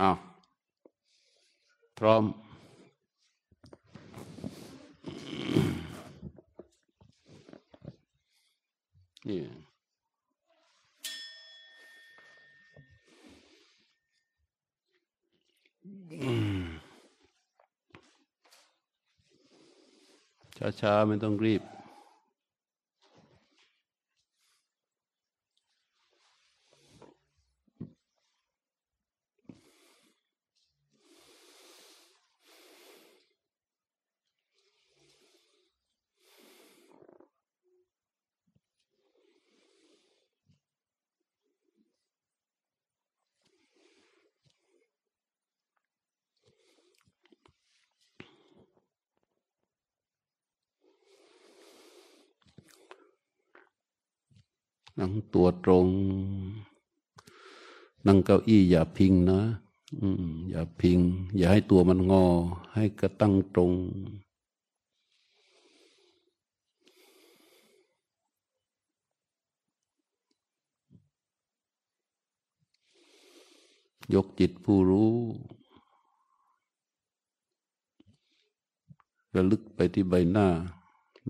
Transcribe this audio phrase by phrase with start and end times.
[0.00, 0.16] อ้าว
[1.98, 2.24] พร้อม
[9.28, 9.40] นี่
[20.80, 21.62] ช้าๆไม่ต้องรีบ
[54.98, 55.86] นั่งตัวตรง
[58.06, 59.40] นั่งเก้าอี้อย่าพิงนะ
[60.50, 60.98] อย่าพิง
[61.36, 62.26] อย่าให้ตัวมันงอ
[62.74, 63.72] ให้กระตั้งตรง
[74.14, 75.12] ยกจิตผู้รู้
[79.34, 80.48] ระลึกไปที่ใบหน้า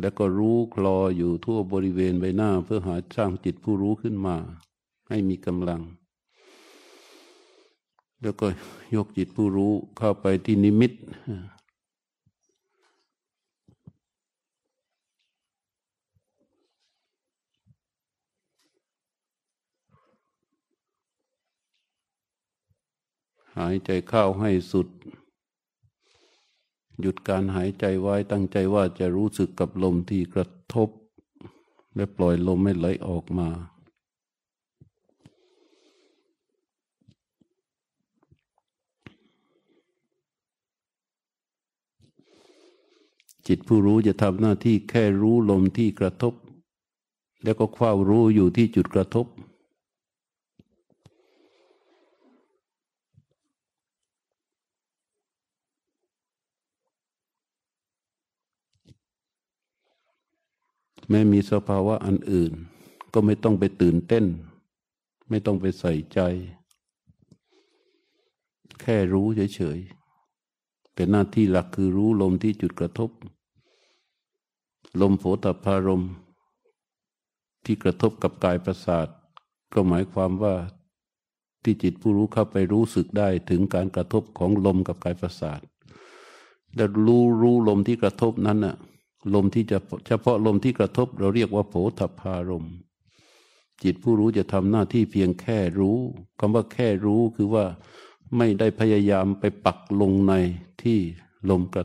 [0.01, 4.37] แล้วก็รู้คลออยู่ทั่วบริเวณใบหน้า เพื่อหาสร้างจิตผู้รู้ขึ้นมา
[5.09, 5.83] ให้มีกำลัง
[8.25, 8.47] แล้วก็
[8.95, 10.93] ยกจิตผู้รู้เข้าไปที่นิมิต
[23.59, 24.89] หายใจเข้าให้สุด
[27.01, 30.89] หยุดการหายใจไว้ตั้งใจว่าจะรู้สึกกับลมที่กระทบ
[31.95, 33.49] และปล่อยลมไม่ไหลออกมา
[43.49, 46.35] จิตผู้รู้จะทำหน้าที่แค่รู้ลมที่กระทบ
[47.45, 49.27] แล้วก็คว้ารู้อยู่ที่จุดกระทบ
[61.09, 62.53] แม้มีสภาวะอันอื่น
[63.13, 64.25] ก็ไม่ต้องไปตื่นเต้น
[65.29, 66.21] ไม่ต้องไปใส่ใจ
[68.81, 73.11] แค่รู้เฉยๆแต่หน้าที่หลักคือรู้ลมที่จุดกระทบ
[75.01, 76.05] ลมโผฏฐารม
[77.65, 79.09] ที่กระทบกับกายประสาท
[79.73, 80.55] ก็หมายความว่า
[81.63, 85.61] ที่จิตผู้รู้เข้าไปรู้สึกได้ถึงการกระทบของลมกับกายประสาท
[86.75, 88.77] แล้วรู้รู้ลมที่กระทบนั้นน่ะ
[89.35, 92.67] ลมที่จะเฉพาะลมที่กระทบ เราเรียกว่าโผฏฐารม
[93.83, 95.99] จิตผู้รู้จะทำหน้าที่เพียงแค่รู้
[96.39, 97.65] คำว่าแค่รู้คือว่า
[98.37, 100.33] ไม่ได้พยายามไปปักลงใน
[100.83, 100.99] ที่
[101.51, 101.83] ลมกระ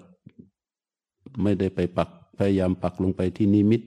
[1.44, 2.10] ไม่ได้ไปปัก
[2.40, 3.82] พยายามปักลงไปที่นิมิต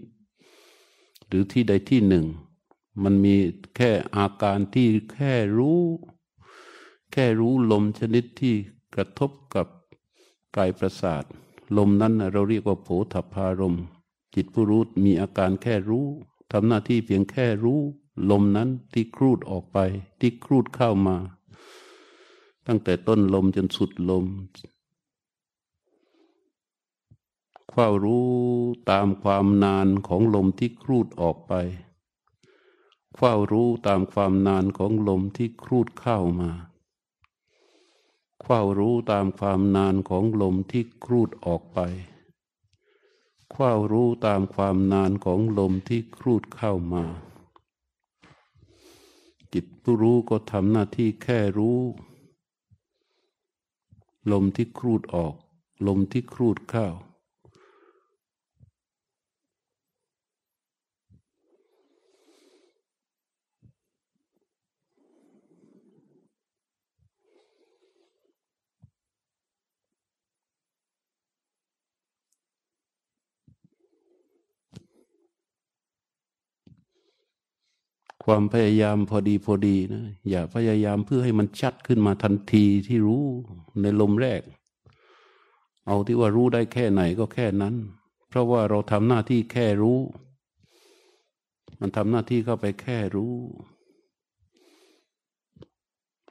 [1.26, 2.26] หรือที่ใดที่หนึ่ง
[3.02, 3.34] มันมี
[3.76, 5.80] แค่อาการที่แค่รู้
[7.12, 8.54] แค่รู้ลมชนิดที่
[8.94, 9.66] กระทบกับ
[10.56, 11.24] กายประสาท
[11.76, 13.76] ลมนั้นเราเรียกว่าโผฏฐารม
[14.34, 16.06] จิตผู้รู้มีอาการแค่รู้
[16.52, 17.80] ทำหน้าที่เพียงแค่รู้
[18.30, 19.78] ลมนั้นที่ครูดออกไป
[20.20, 21.16] ที่ครูดเข้ามา
[22.66, 24.24] ตั้งแต่ต้นลมจนสุดลม
[27.74, 28.30] เข้ารู้
[28.90, 31.52] ตามความนานของลมที่ครูดออกไป
[33.16, 36.50] เฝ้ารู้ตามความนานของลมที่ครูดเข้ามา
[38.42, 41.78] เฝ้ารู้ตามความนานของลมที่ครูดออกไป
[43.52, 47.04] เฝ้ารู้ตามความนานของลมที่ครูดเข้ามา
[49.52, 51.80] จิตผู้รู้ก็ทำหน้าที่แค่รู้
[54.32, 55.34] ลมที่ครูดออก
[55.86, 56.88] ลมที่ครูดเข้า
[78.24, 83.24] ความพยายามพอดีพอดีนะอย่าพยายามเพื่อให้มันชัดขึ้นมาทันทีที่รู้
[83.82, 84.40] ในลมแรก
[85.86, 87.74] เอาที่ว่ารู้ได้แค่ไหนก็แค่นั้น
[88.28, 89.98] เพราะว่าเราทำหน้าที่แค่รู้
[91.80, 93.34] มันทำหน้าที่เข้าไปแค่รู้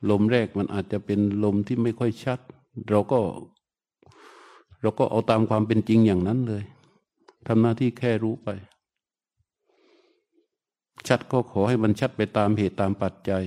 [0.10, 2.40] ลมแรกมันอาจจะเป็นลมที่ไม่ค่อยชัด
[2.90, 3.20] เราก็
[4.82, 6.64] เราก็เอาตามความเป็นจริงอย่างนั้นเลย
[7.48, 8.50] ทำหน้าที่แค่รู้ไป
[11.08, 13.44] ชัดก็ขอให้มันชัดไปตามเหตุตามปัจจัย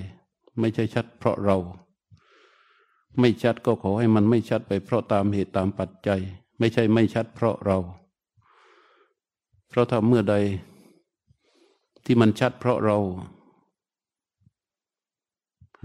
[0.59, 1.57] ไม่ใช่ชัดเพราะเรา
[3.21, 6.21] ไม่ชัดก็ขอให้มันไม่ชัดไปเพราะตามเหตุตามปัจจัย
[6.59, 7.79] ไม่ใช่ไม่ชัดเพราะเรา
[9.69, 10.37] เพราะถ้าเมื่อใด
[12.05, 12.99] ที่มันชัดเพราะเรา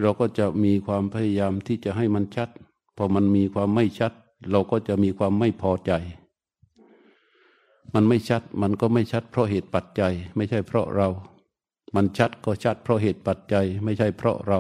[0.02, 2.50] เราก็จะมีความพยายามที่จะให้มันชัด
[2.98, 4.14] พอมันมีความไม่ชัด
[4.52, 5.92] เราก็จะมีความไม่พอใจ
[7.94, 11.08] มันไม่ชัดมันก็ไม่ชัดเพราะเหตุปัจจัย ไม่ใช่เพราะเรา
[11.96, 14.60] มันชัดก็ชัดเพราะเหตุปัจจัยไม่ใช่เพราะเรา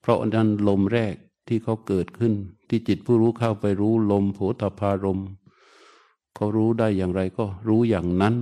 [0.00, 1.14] เพราะนั้นลมแรก
[1.48, 2.32] ที่เขาเกิดขึ้น
[2.68, 5.20] ที่จิตผู้รู้เข้าไปรู้ลมโผฏฐารม
[6.34, 8.34] เขารู้ได้อย่างไรก็รู้อย่างนั้น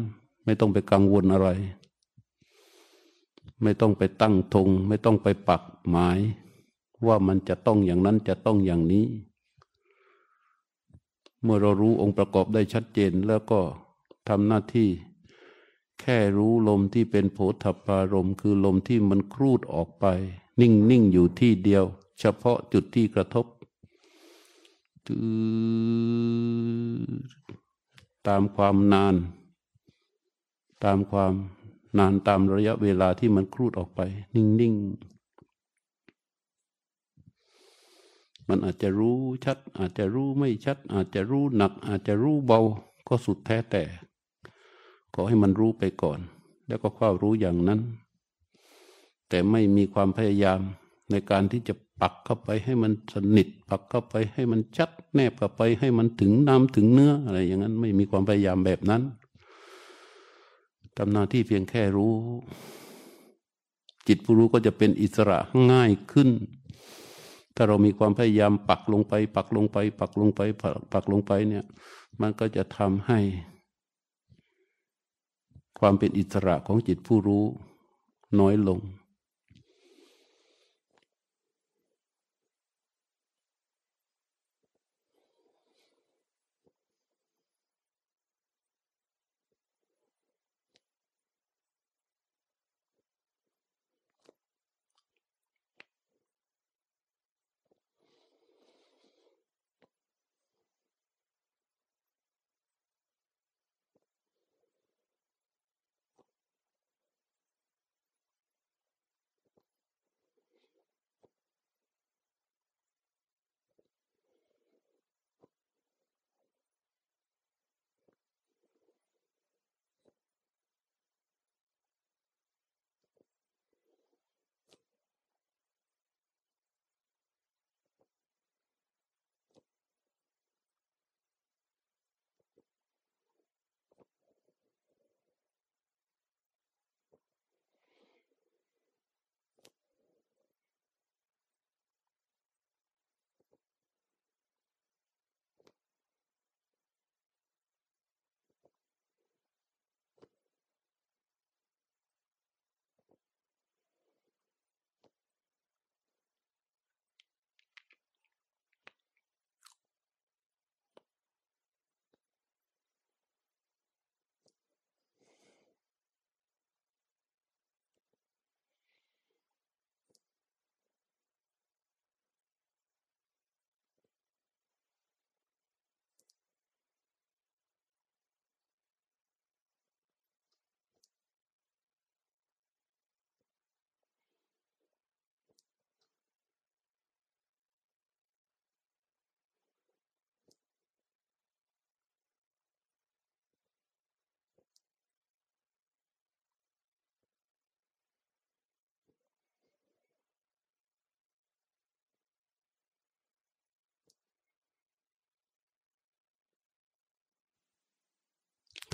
[0.44, 1.49] ไม่ต้องไปกังวลอะไร
[3.62, 6.19] ไม่ต้องไปตั้งธงไม่ต้องไปปักหมาย
[7.06, 9.06] ว่ามันจะต้องอย่างนั้นจะต้องอย่างนี้
[11.43, 13.61] เมื่อเรารู้องค์ประกอบได้ชัดเจนแล้วก็
[14.29, 14.88] ทำหน้าที่
[16.02, 20.06] แค่รู้ลมที่เป็นโผฏฐพารมคือลมที่มันครูดออกไป
[20.60, 21.84] นิ่งนิ่งอยู่ที่เดียว
[22.20, 23.46] เฉพาะจุดที่กระทบ
[28.28, 29.14] ตามความนาน
[30.84, 31.32] ตามความ
[31.99, 34.00] นานตามระยะเวลาที่มันครูดออกไป
[34.34, 35.12] นิ่งๆ
[38.48, 42.60] มันอาจจะรู้ชัด อาจจะรู้ไม่ชัด อาจจะรู้หนัก อาจจะรู้เบา
[43.08, 43.82] ก็สุดแท้แต่
[45.14, 46.19] ขอให้มันรู้ไปก่อน
[46.69, 47.81] แล้วก็เข้ารู้อย่างนั้น
[49.29, 50.61] แต่ไม่มีความพยายาม
[51.11, 59.03] ในการที่จะปักเข้าไปให้มันสนิท ปักเข้าไปให้มันชัด แนบเข้าไปให้มันถึงน้ำถึงเนื้ออะไรอย่างนั้น ไม่มีความพยายามแบบนั้น
[60.97, 62.12] ทำหน้าที่เพียงแค่รู้
[64.08, 65.38] จิตผู้รู้ก็จะเป็นอิสระ
[65.73, 66.29] ง่ายขึ้น
[67.55, 70.41] ถ้าเรามีความพยายามปักลงไป ปักลงไป ปักลงไป
[70.93, 71.65] ปักลงไปเนี่ย
[72.20, 73.19] มันก็จะทำให้
[75.84, 77.44] ความเป็นอิสระของจิตผู้รู้
[78.40, 78.79] น้อยลง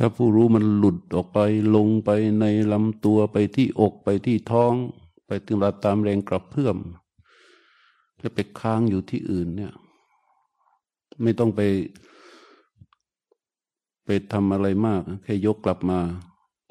[0.00, 1.38] ถ้าผู้รู้มันหลุดออกไป
[1.76, 4.72] ลงไปในลำตัวไปที่อกไปที่ท้อง
[5.26, 6.76] ไปถึงระตามแรงกระเพื่อม
[8.20, 9.72] จะไปค้างอยู่ที่อื่นเนี่ย
[11.22, 11.60] ไม่ต้องไป
[14.04, 16.00] ไปทำอะไรมาก แค่ยกกลับมา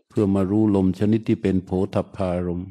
[0.10, 2.62] เพื่อมารู้ลมชนิดที่เป็นโผฏฐารม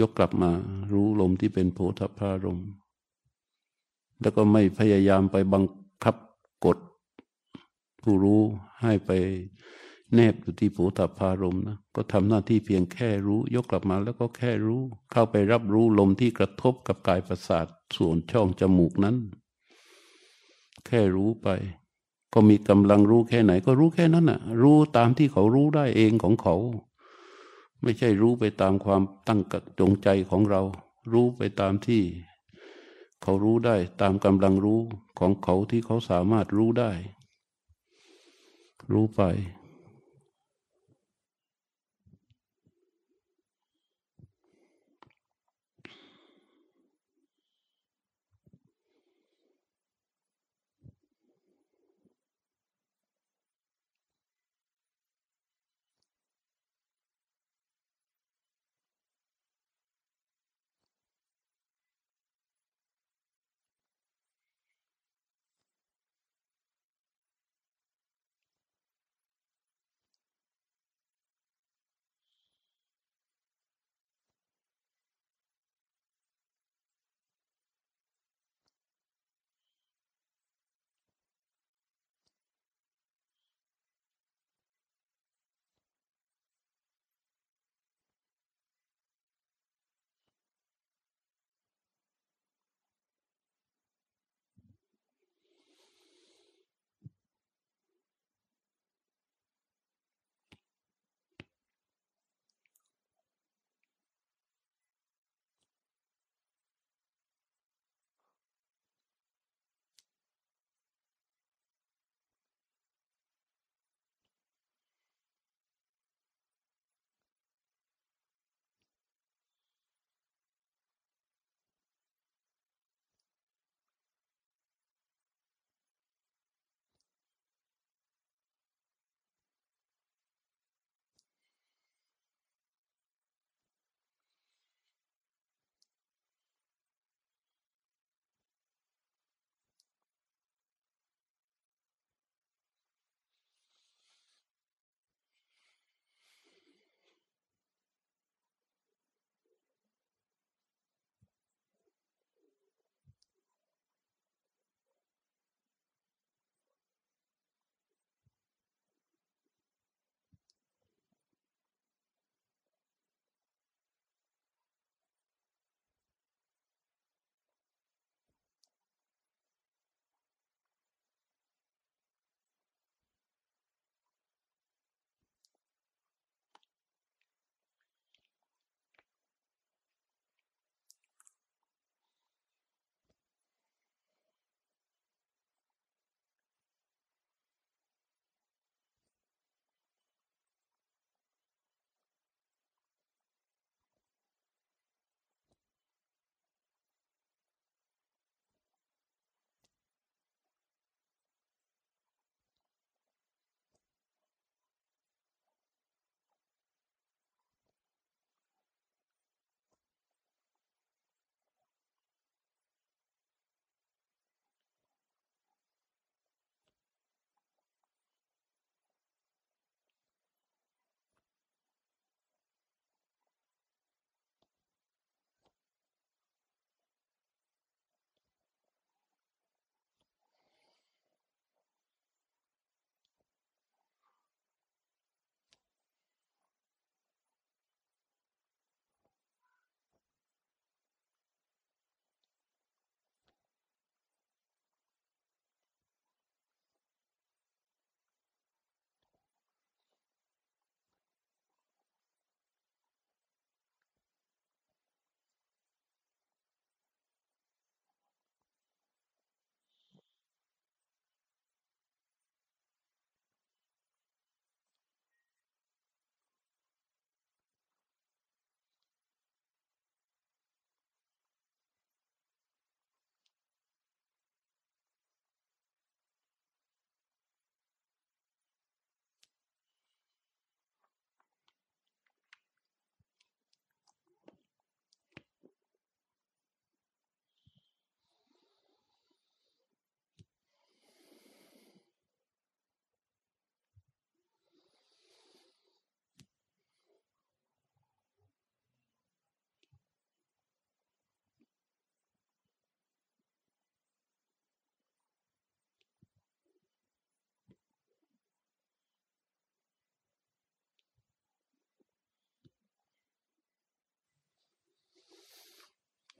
[0.00, 0.50] ยกกลับมา
[0.92, 2.60] รู้ลมที่เป็นโผฏฐารม
[4.20, 5.64] แล้วก็ไม่พยายามไปบัง
[6.64, 6.78] กด
[8.02, 8.42] ผู้รู้
[8.82, 9.10] ให้ไป
[10.14, 17.66] แนบอยู่ที่ผูตับพารมนะก็ทำหน้าที่เพียงแค่รู้ ยกกลับมาแล้วก็แค่รู้ เข้าไปรับรู้ลมที่กระทบกับกายประสาท
[17.96, 19.16] ส่วนช่องจมูกนั้น
[20.86, 21.48] แค่รู้ไป
[22.34, 26.56] ก็มีกำลังรู้แค่ไหน ก็รู้แค่นั้นน่ะ รู้ตามที่เขารู้ได้เองของเขา
[27.82, 30.62] ไม่ใช่รู้ไปตามความตั้งกจงใจของเรา
[31.12, 32.02] รู้ไปตามที่
[33.26, 34.80] เขารู้ได้ตามกำลังรู้
[35.18, 36.92] ของเขาที่เขาสามารถรู้ได้
[38.92, 39.22] รู้ไป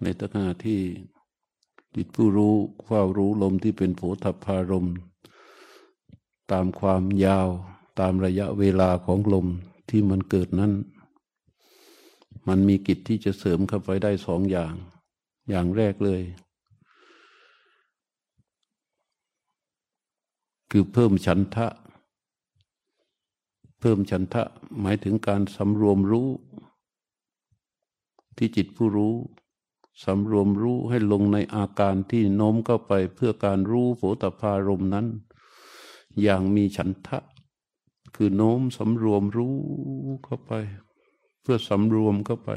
[0.04, 0.80] ในตขณะที่
[1.94, 4.88] จิตผู้รู้เฝ้ารู้ลมที่เป็นโผฏฐารม
[6.52, 7.49] ตามความยาว
[8.00, 9.46] ตามระยะเวลาของลม
[9.90, 10.73] ที่มันเกิดนั้น
[12.49, 14.75] มันมีกิจที่จะเสริมเข้าไปได้สองอย่าง
[15.50, 16.23] อย่างแรกเลย
[20.70, 21.66] คือเพิ่มฉันทะ
[23.80, 24.42] เพิ่มฉันทะ
[24.80, 26.28] หมายถึงการสำรวมรู้
[28.37, 29.14] ที่จิตผู้รู้
[30.02, 35.06] สำรวมรู้ให้ลงในอาการที่โน้มเข้าไปเพื่อการรู้โผตพารมนั้น
[36.20, 37.18] อย่างมีฉันทะ
[38.14, 39.54] คือโน้มสำรวมรู้
[40.24, 40.52] เข้าไป
[41.40, 42.50] เพื่อสำรวมเข้าไป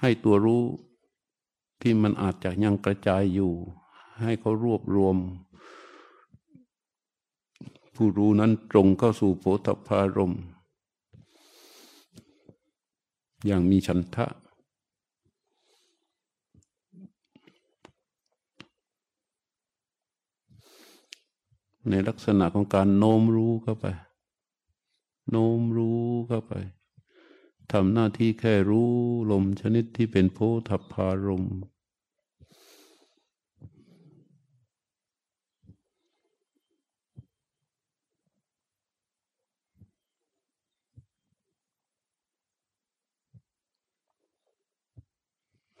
[0.00, 0.62] ให้ตัวรู้
[1.80, 3.52] ที่มันอาจจะยังกระจายอยู่
[4.22, 5.16] ให้เขารวบรวม
[7.94, 10.34] ผู้รู้นั้นตรงเข้าสู่โผตพารม
[13.46, 14.26] อย่างมีฉันทะ
[21.90, 23.86] ในลักษณะของการโน้มรู้เข้าไป
[25.30, 26.54] โน้มรู้เข้าไป
[27.72, 28.90] ทำหน้าที่แค่รู้
[29.30, 31.44] ลมชนิดที่เป็นโพธพารม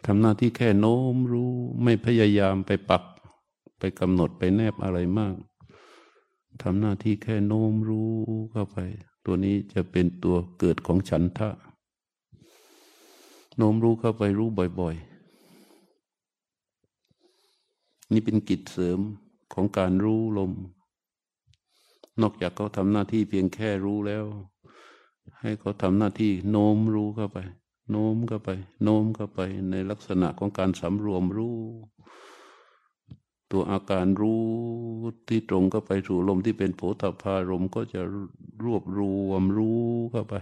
[0.06, 1.52] ทำหน้าที่แค่โน้มรู้
[1.82, 3.04] ไม่พยายามไปปัก
[3.78, 5.34] ไปกำหนดไปแนบอะไรมาก
[6.62, 8.10] ทำหน้าที่แค่โน้มรู้
[8.52, 8.78] เข้าไป
[9.24, 11.50] ตัวนี้จะเป็นตัวเกิดของฉันทะ
[13.56, 14.48] โน้มรู้เข้าไปรู้
[14.80, 14.96] บ่อย
[17.38, 19.00] ๆ นี่เป็นกิจเสริม
[19.52, 20.52] ของการรู้ลม
[22.20, 24.24] นอกจากเขาทำหน้าที่เพียงแค่รู้แล้ว
[25.40, 27.38] ให้เขาทำหน้าที่โน้มรู้เข้าไป
[27.90, 28.50] โน้มเข้าไป
[28.82, 31.56] โน้มเข้าไปในลักษณะของการสำรวมรู้
[33.50, 34.42] ตัวอาการรู้
[35.28, 38.00] ที่ตรงก็ไปสู่ลมที่เป็นโผฏฐารมก็จะ
[38.64, 40.34] รวบรวมรู้เข้าไป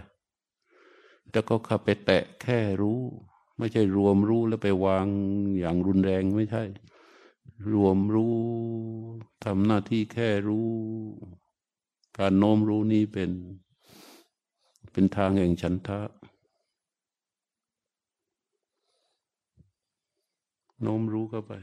[1.31, 2.99] แล้วก็เข้าไปแตะแค่รู้
[3.57, 5.07] ไม่ใช่รวมรู้แล้วไปวาง
[5.59, 6.63] อย่างรุนแรงไม่ใช่
[7.73, 8.35] รวมรู้
[9.45, 10.69] ทำหน้าที่แค่รู้
[12.17, 13.31] การโน้มรู้นี้เป็น
[14.91, 16.01] เป็นทางแห่งฉันทะ
[20.81, 21.53] โน้มรู้เข้าไป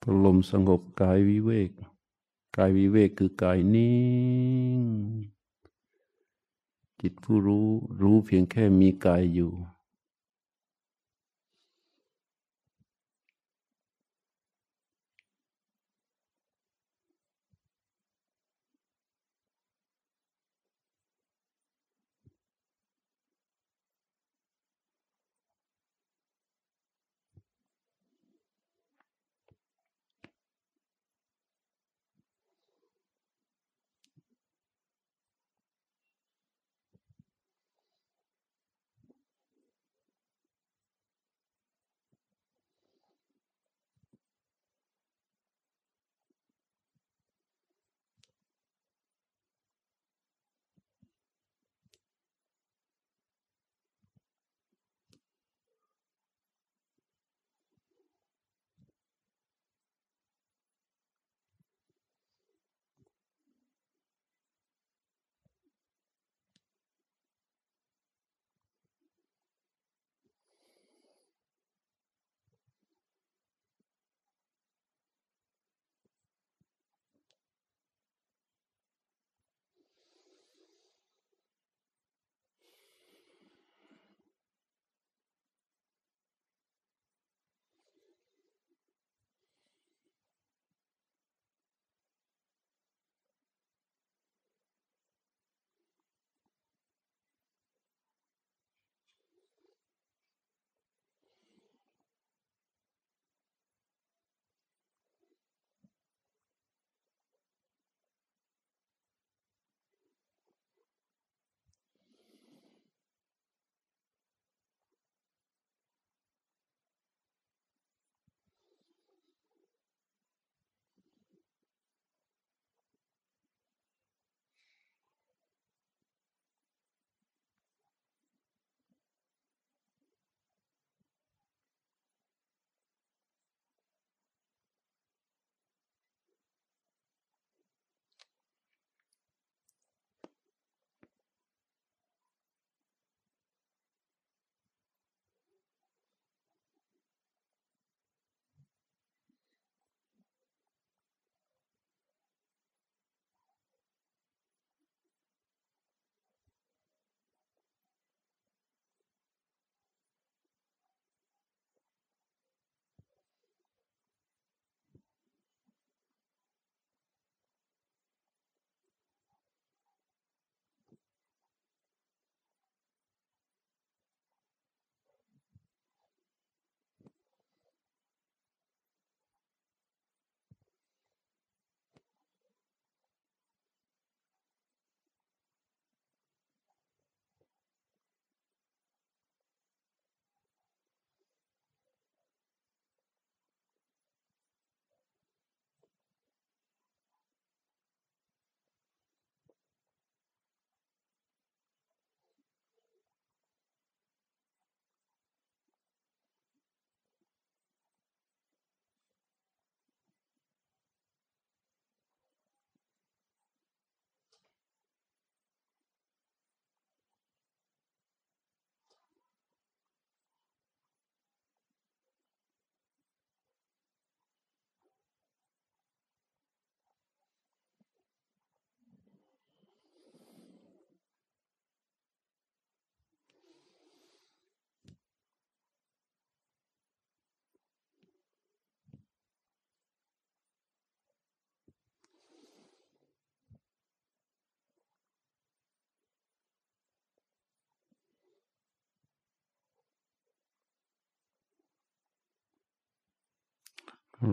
[0.00, 1.70] พอลมสงบกายวิเวก
[2.56, 4.80] กายวิเวกคือกายนิ่ง
[7.00, 7.68] จิตผู้รู้
[8.00, 9.52] รู้เพียงแค่มีกายอยู่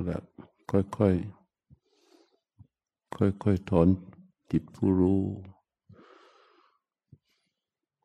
[0.05, 0.21] แล้ว
[0.71, 3.87] ค่อยๆค่อยๆถอน
[4.51, 5.21] จิตผู้รู้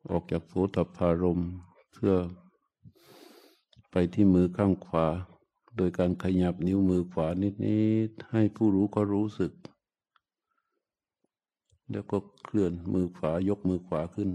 [0.09, 1.41] ออกจากโสตพารม
[1.93, 2.13] เพื่อ
[3.91, 5.07] ไปที่มือข้างขวา
[5.77, 9.51] โดยการขยับนิ้วมือขวานิดๆให้ผู้รู้ก็รู้สึก
[11.91, 14.29] แล้วก็เคลื่อนมือขวายกมือขวาขึ้น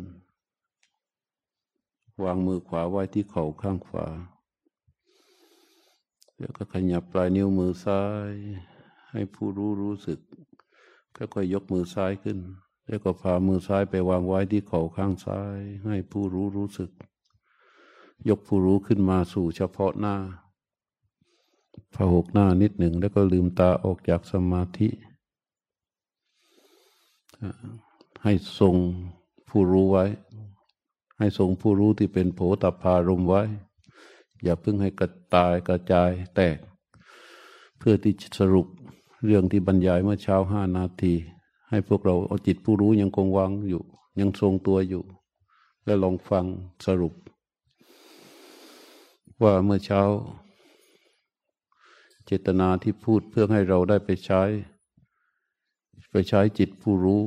[2.25, 4.07] วางมือขวาไว้ที่เข่าข้างขวา
[6.40, 8.33] แล้วก็ขยับปลายนิ้วมือซ้าย
[9.11, 10.18] ให้ผู้รู้รู้สึก
[11.16, 12.38] ค่อยๆยกมือซ้ายขึ้น
[12.87, 16.90] แล้วก็พามือซ้ายไปวางไว้ที่เข่าข้างซ้าย ให้ผู้รู้รู้สึก
[18.29, 20.16] ยกผู้รู้ขึ้นมาสู่เฉพาะหน้า
[21.94, 24.88] พหกหน้านิดหนึ่งแล้วก็ลืมตาออกจากสมาธิ
[28.22, 28.77] ให้ทรง
[29.48, 30.05] ผู้รู้ไว้
[31.18, 33.42] ให้ทรงผู้รู้ที่เป็นโผตพารมไว้
[34.42, 36.59] อย่าเพิ่งให้กระตายกระจายแตก
[37.79, 38.66] เพื่อที่จะสรุป
[39.24, 41.14] เรื่องที่บรรยายเมื่อเช้าห้านาที
[41.70, 43.83] ให้พวกเราเอาจิตผู้รู้ยังคงวางอยู่
[44.20, 45.03] ยังทรงตัวอยู่
[45.85, 46.44] แล้วลองฟัง
[46.87, 47.14] สรุป
[49.42, 50.03] ว่าเมื่อเช้า
[52.27, 54.42] เจตนาที่พูดเพื่อให้เราได้ไปใช้
[56.11, 57.20] ไปใช้จิตผู้รู้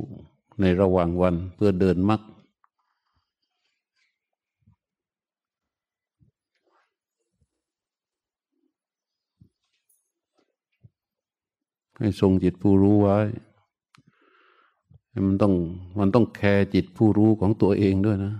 [0.60, 2.20] ในระหว่างวันเพื่อเดินมัก
[12.02, 13.18] ให้ทรงจิตผู้รู้ไว้
[15.26, 15.54] มันต้อง
[15.98, 18.34] มันต้องแคร์จิตผู้รู้ของตัวเองด้วยนะ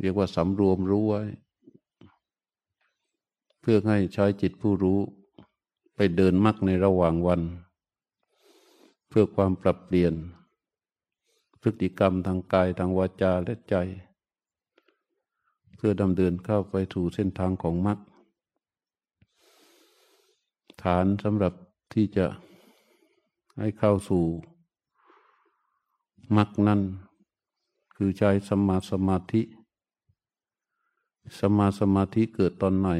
[0.00, 1.22] เรียกว่าสำรวมรู้ไว้
[3.60, 4.98] เพื่อให้ใช้จิตผู้รู้
[5.96, 7.40] ไปเดินมักในระหว่างวัน
[9.08, 10.14] เพื่อความปรับเปลี่ยน
[11.60, 13.74] พฤติกรรมทางกายทางวาจาและใจ
[15.76, 21.52] เพื่อดำเดินเข้าไปถูเส้นทางของมรรคานสำหรับ
[21.92, 22.26] ที่จะ
[23.58, 24.24] ให้เข้าสู่
[26.36, 26.80] มรรคนั้น
[27.94, 29.42] คือใจสมาสมาธิ
[31.38, 32.90] สมาสมาธิเกิดตอนไหน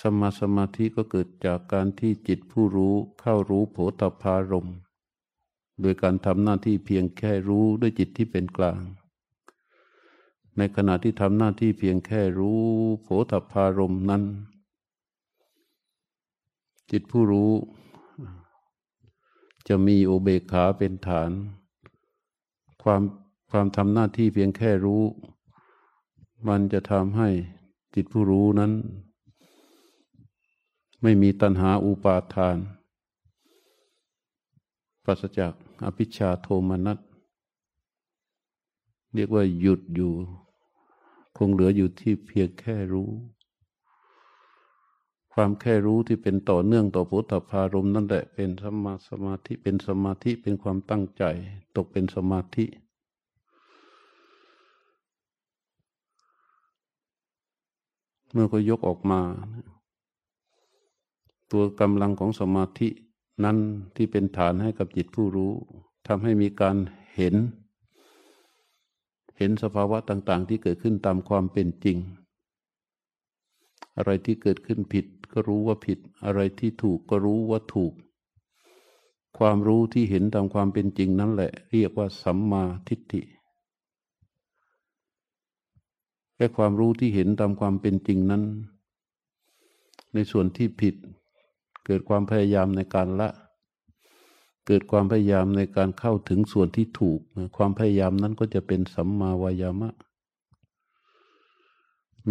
[0.00, 4.68] สมาสมาธิก็เกิดจากการที่จิตผู้รู้เข้ารู้โผฏพารม
[5.80, 8.80] โดยการทำหน้าที่เพียงแค่รู้ด้วยจิตที่เป็นกลาง
[10.56, 12.60] ในขณะที่ทำหน้าที่เพียงแค่รู้
[13.02, 14.22] โผฏพารมนั้น
[16.90, 17.52] จิตผู้รู้
[19.68, 21.30] จะมีโอเบคขาเป็นฐาน
[22.82, 23.02] ความ
[23.50, 25.02] ความทำหน้าที่เพียงแค่รู้
[26.48, 27.28] มันจะทำให้
[27.94, 28.72] จิตผู้รู้นั้น
[31.02, 32.56] ไม่มีตัณหาอุปาทาน
[35.04, 35.52] ปราศจาก
[35.84, 36.98] อภิชาโทมนัส
[39.14, 40.12] เรียกว่าหยุดอยู่
[41.36, 43.10] คงเหลืออยู่ที่เพียงแค่รู้
[45.42, 51.24] ความแค่รู้ที่เป็นต่อเนื่องต่อพุทธภารมนั่นแหละเป็นสมาสมาธิเป็นสมาธิเป็นความตั้งใจ
[51.76, 52.64] ตกเป็นสมาธิ
[58.32, 59.20] เมื่อก็ยกออกมา
[61.52, 62.88] ตัวกำลังของสมาธิ
[63.44, 63.56] นั้น
[63.96, 65.52] ที่เป็นฐานให้กับจิตผู้รู้
[66.06, 66.76] ทำให้มีการ
[67.14, 67.34] เห็น
[69.36, 71.98] เห็นสภาวะต่าง ๆ ที่เกิดขึ้นตามความเป็นจริง
[73.96, 77.92] อะไรที่เกิดขึ้นผิด ก็รู้ว่าผิด อะไรที่ถูกก็รู้ว่าถูก
[79.38, 83.22] ความรู้ที่เห็นตามความเป็นจริงนั่นแหละ เรียกว่าสัมมาทิฏฐิ
[86.34, 88.42] แค่ความรู้ที่เห็นตามความเป็นจริงนั้น
[90.14, 90.94] ในส่วนที่ผิด
[91.86, 93.28] เกิดความพยายามในการละ
[94.66, 97.20] เกิดความพยายามในการเข้าถึงส่วนที่ถูก
[97.56, 99.90] ความพยายามนั้นก็จะเป็นสัมมาวายามะ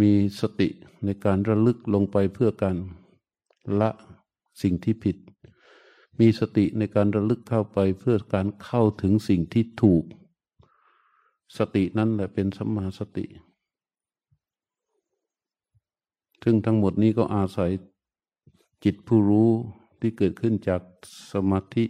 [0.00, 0.68] มีสติ
[1.04, 2.76] ในการระลึกลงไปเพื่อการ
[3.80, 3.90] ละ
[4.62, 5.16] สิ่งที่ผิด
[6.20, 10.04] มีสติในการระลึกเข้าไปเพื่อการเข้าถึงสิ่งที่ถูก
[11.58, 13.26] สตินั้นแหละเป็นสัมมาสติ
[16.42, 17.70] ซึ่งทั้งหมดนี้ก็อาศัย
[18.84, 19.50] จิตผู้รู้
[20.00, 20.82] ที่เกิดขึ้นจาก
[21.32, 21.84] สมาธิ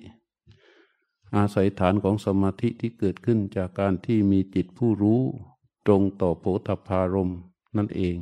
[1.36, 5.20] อาศัยฐานของสมาธิที่เกิดขึ้นจากการที่มีจิตผู้รู้
[5.86, 7.32] ตรงต่อโพธพารม
[7.76, 8.16] นั่นเอง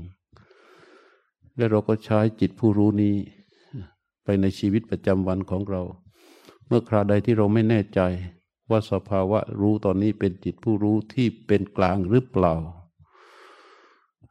[1.56, 3.14] และเราก็ใช้จิตผู้รู้นี้
[4.24, 5.82] ไปในชีวิตประจำวันของเรา
[6.66, 8.00] เมื่อคราใดที่เราไม่แน่ใจ
[8.70, 12.54] ว่าสภาวะรู้ตอนนี้เป็นจิตผู้รู้ที่เป็นกลางหรือเปล่า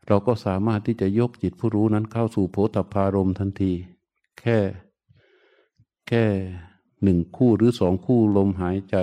[0.07, 3.73] เราก็สามารถที่จะยกจิตผู้รู้นั้นเข้าสู่โพธพารมทันที
[4.39, 4.57] แค่
[6.07, 6.25] แค่
[7.03, 8.95] หนึ่งคู่หรือสองคู่ลมหายใจ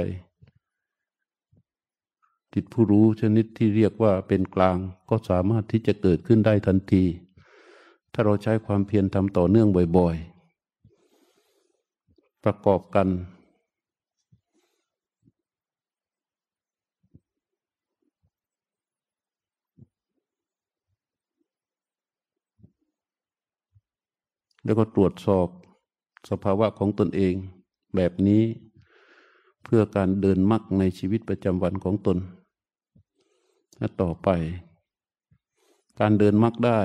[2.54, 4.76] จิตผู้รู้ชนิดที่เรียกว่าเป็นกลาง
[5.10, 7.04] ก็สามารถที่จะเกิดขึ้นได้ทันที
[8.12, 13.08] ถ้าเราใช้ความเพียรทำต่อเนื่องบ่อยๆ ประกอบกัน
[24.64, 25.48] แล้วก็ตรวจสอบ
[26.30, 27.34] สภาวะของตนเอง
[27.96, 28.42] แบบนี้
[29.64, 32.18] เพื่อการเดินมักในชีวิตประจำวันของตน
[34.00, 34.28] ต่อไป
[36.00, 36.80] การเดินมักได้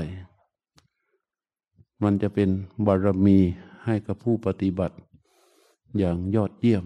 [2.04, 2.50] มันจะเป็น
[2.86, 3.38] บารมี
[3.86, 4.96] ให้กับผู้ปฏิบัติ
[5.98, 6.86] อย่างยอดเยี่ยม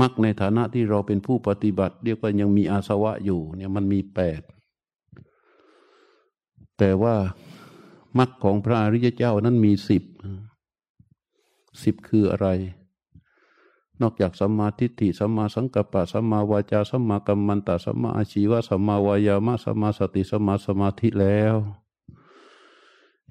[0.00, 4.40] มักในฐานะที่เราเป็นผู้ปฏิบัติเรียกว่ายังมีอาสวะอยู่เนี่ยมันมีแปด
[6.78, 7.16] แต่ว่า
[8.18, 10.02] มรรคของพระอริยเจ้านั้นมีสิบ
[11.82, 12.48] สิบคืออะไร
[14.00, 21.56] นอกจากสัมมาทิฏฐิสัมมาสังกัปปะสัมมาวาจาสัมมากัมมันตะสัมมาอาชีวะสัมมาวายามะสัมมาสติสัมมาสมาธิแล้ว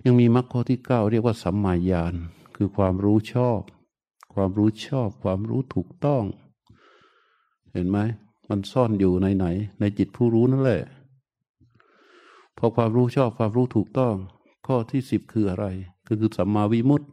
[0.03, 2.13] ยังมีมรรคข้อที่เก้าเรียกว่าสัมมาญาณ
[2.55, 3.61] คือความรู้ชอบ
[4.33, 6.23] ความรู้ชอบ ความรู้ถูกต้อง
[7.71, 7.97] เห็นไหม
[8.49, 9.45] มันซ่อนอยู่ในไหน
[9.79, 10.81] ในจิตผู้รู้นั่นแหละ
[12.57, 14.15] พอความรู้ชอบความรู้ถูกต้อง
[14.67, 15.65] ข้อที่สิบคืออะไร
[16.05, 17.07] คือคือสัมมาวิมุตติ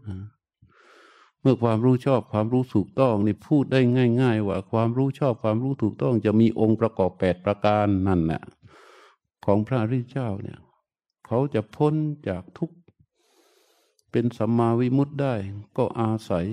[1.41, 3.81] เมื่อความรู้ชอบความรู้ถูกต้องนี่พูดได้
[4.21, 8.43] ง่าย ๆ ว่าความรู้ชอบความรู้ถูกต้อง จะมีองค์ประกอบแปดประการนั่นแหละ
[9.45, 10.59] ของพระริเจ้าเนี่ย
[11.27, 11.95] เขาจะพ้น
[12.29, 12.71] จากทุก
[14.11, 15.35] เป็นสัมมาวิมุตติได้
[15.77, 16.47] ก็อาศัย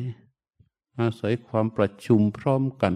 [0.99, 2.95] อาศัยความประชุมพร้อมกัน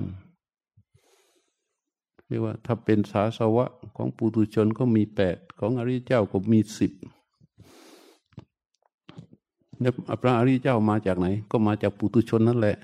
[2.28, 3.66] เรียกว่าถ้าเป็นสาสวะ
[3.96, 6.92] ของปุถุชนก็มีแปดของอริยเจ้าก็มีสิบ
[9.82, 12.78] เนี่ยพระอริยเจ้ามาจากไหน ก็มาจากปุถุชนนั่นแหละ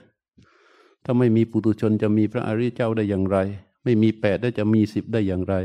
[1.04, 3.38] ถ้าไม่มีปุถุชนจะมีพระอริยเจ้าได้อย่างไร
[3.84, 5.56] ไม่มีแปดได้จะมีสิบได้อย่างไร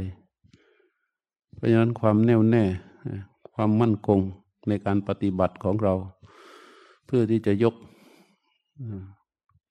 [1.57, 2.65] เพราะฉะนั้นความแน่วแน่
[3.55, 4.21] ความมั่นคง
[4.69, 5.95] ในการปฏิบัติของเรา
[7.07, 7.75] เพื่อที่จะยก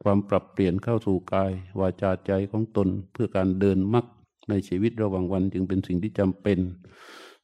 [0.03, 4.05] ความปรับเปลี่ยนเข้าสู่กาย วาจาใจของตนเพื่อการเดินมัก
[4.49, 6.59] ในชีวิตระหว่างวันจึงเป็นสิ่งที่จำเป็น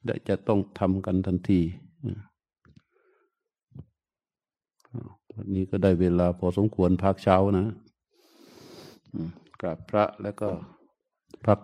[0.05, 1.61] และจะต้องทำกันทันที
[5.35, 7.67] วันนี้ก็ได้เวลาพอสมควรพักเช้านะ
[9.61, 10.49] กราบพระแล้วก็
[11.45, 11.59] พัก